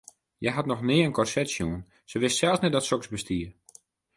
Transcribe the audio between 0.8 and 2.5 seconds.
nea in korset sjoen, se wist